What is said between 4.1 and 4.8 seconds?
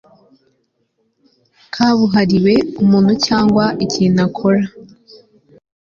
gikora